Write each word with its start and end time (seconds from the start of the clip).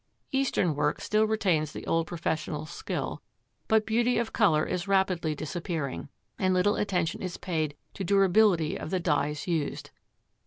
Eastern 0.31 0.73
work 0.73 0.99
still 0.99 1.25
retains 1.27 1.71
the 1.73 1.85
old 1.85 2.07
professional 2.07 2.65
skill, 2.65 3.21
but 3.67 3.85
beauty 3.85 4.17
of 4.17 4.33
colour 4.33 4.65
is 4.65 4.87
rapidly 4.87 5.35
disappearing, 5.35 6.09
and 6.39 6.55
little 6.55 6.75
attention 6.75 7.21
is 7.21 7.37
paid 7.37 7.75
to 7.93 8.03
durability 8.03 8.75
of 8.75 8.89
the 8.89 8.99
dyes 8.99 9.45
used. 9.47 9.91